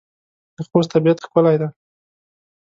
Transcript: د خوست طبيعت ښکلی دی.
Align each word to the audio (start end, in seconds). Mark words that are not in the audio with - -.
د 0.55 0.57
خوست 0.67 0.89
طبيعت 0.95 1.17
ښکلی 1.25 1.55
دی. 1.61 1.67